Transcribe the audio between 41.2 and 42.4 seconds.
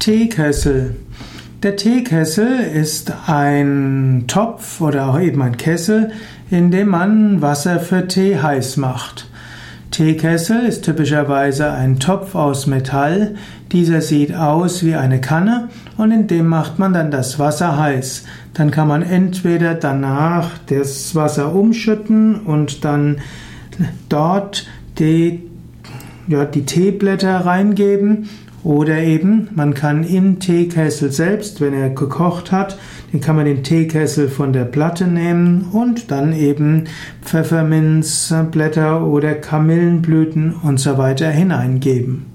hineingeben.